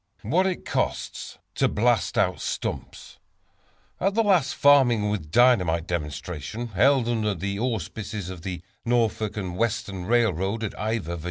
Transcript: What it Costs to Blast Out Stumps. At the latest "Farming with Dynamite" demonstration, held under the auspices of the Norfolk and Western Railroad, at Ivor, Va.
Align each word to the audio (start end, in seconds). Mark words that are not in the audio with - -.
What 0.23 0.47
it 0.47 0.65
Costs 0.65 1.37
to 1.53 1.67
Blast 1.67 2.17
Out 2.17 2.39
Stumps. 2.41 3.19
At 3.99 4.15
the 4.15 4.23
latest 4.23 4.55
"Farming 4.55 5.11
with 5.11 5.29
Dynamite" 5.29 5.85
demonstration, 5.85 6.69
held 6.69 7.07
under 7.07 7.35
the 7.35 7.59
auspices 7.59 8.31
of 8.31 8.41
the 8.41 8.63
Norfolk 8.83 9.37
and 9.37 9.55
Western 9.55 10.05
Railroad, 10.05 10.63
at 10.63 10.73
Ivor, 10.79 11.17
Va. 11.17 11.19